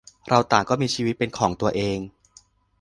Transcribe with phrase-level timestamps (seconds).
[0.29, 1.99] เราต่างก็มีชีวิตเป็นของตัวเอง